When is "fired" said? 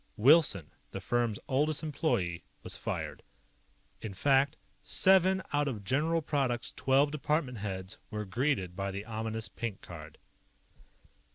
2.75-3.21